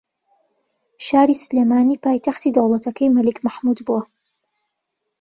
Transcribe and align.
شاری 1.05 1.35
سلێمانی 1.43 2.01
پایتەختی 2.05 2.53
دەوڵەتەکەی 2.57 3.13
مەلیک 3.15 3.37
مەحموود 3.47 3.79
بووە 3.87 4.01